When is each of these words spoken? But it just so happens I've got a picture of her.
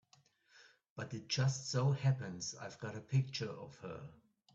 But 0.95 1.13
it 1.13 1.27
just 1.27 1.69
so 1.69 1.91
happens 1.91 2.55
I've 2.59 2.79
got 2.79 2.95
a 2.97 3.01
picture 3.01 3.51
of 3.51 3.75
her. 3.83 4.01